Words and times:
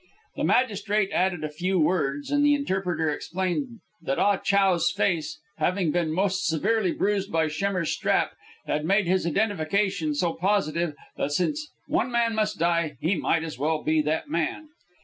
The 0.35 0.43
magistrate 0.43 1.11
added 1.11 1.43
a 1.43 1.49
few 1.49 1.77
words, 1.79 2.31
and 2.31 2.43
the 2.43 2.55
interpreter 2.55 3.07
explained 3.11 3.81
that 4.01 4.17
Ah 4.17 4.37
Chow's 4.37 4.89
face 4.89 5.39
having 5.57 5.91
been 5.91 6.11
most 6.11 6.47
severely 6.47 6.91
bruised 6.91 7.31
by 7.31 7.47
Schemmer's 7.47 7.91
strap 7.93 8.31
had 8.65 8.83
made 8.83 9.05
his 9.05 9.27
identification 9.27 10.15
so 10.15 10.33
positive 10.33 10.95
that, 11.17 11.33
since 11.33 11.69
one 11.85 12.09
man 12.11 12.33
must 12.33 12.57
die, 12.57 12.97
he 12.99 13.13
might 13.15 13.43
as 13.43 13.59
well 13.59 13.83
be 13.83 14.01
that 14.01 14.27
man. 14.27 14.69